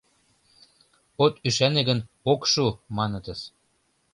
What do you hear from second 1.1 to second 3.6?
—От ӱшане гын, ок шу, манытыс.